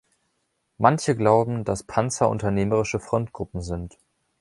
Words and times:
Manche 0.79 1.15
glauben, 1.15 1.63
dass 1.63 1.83
Panzer 1.83 2.27
unternehmerische 2.27 2.99
Frontgruppen 2.99 3.61
sind. 3.61 3.99